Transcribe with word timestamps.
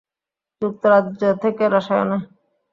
যুক্তরাজ্য 0.61 1.21
থেকে 1.43 1.63
রসায়নে। 1.73 2.17